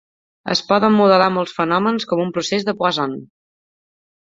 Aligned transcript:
Es 0.55 0.63
poden 0.71 0.95
modelar 1.01 1.29
molts 1.37 1.55
fenòmens 1.59 2.11
com 2.13 2.25
un 2.27 2.35
procés 2.41 2.69
de 2.71 2.79
Poisson. 2.85 3.19